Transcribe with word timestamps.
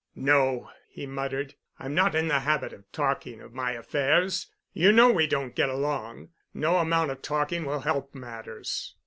"No," 0.15 0.71
he 0.89 1.05
muttered, 1.05 1.53
"I'm 1.77 1.93
not 1.93 2.15
in 2.15 2.27
the 2.27 2.39
habit 2.39 2.73
of 2.73 2.91
talking 2.91 3.39
of 3.39 3.53
my 3.53 3.73
affairs. 3.73 4.47
You 4.73 4.91
know 4.91 5.11
we 5.11 5.27
don't 5.27 5.53
get 5.53 5.69
along. 5.69 6.29
No 6.55 6.77
amount 6.79 7.11
of 7.11 7.21
talking 7.21 7.65
will 7.65 7.81
help 7.81 8.15
matters." 8.15 8.95